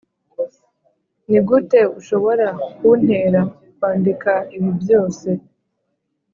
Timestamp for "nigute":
1.29-1.79